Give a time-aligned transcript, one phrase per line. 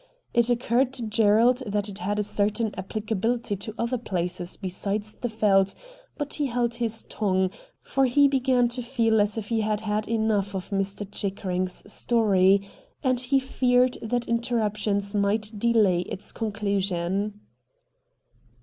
[0.33, 5.27] It occurred to Gerald that it had a certain applicability to other places besides the
[5.29, 5.75] Yeldt,
[6.17, 7.51] but he held his tongue,
[7.83, 11.07] for he began to feel as if he had had enough of Mr.
[11.11, 12.67] Chickering's story
[13.03, 17.39] and he feared that interruptions might delay its conclusion.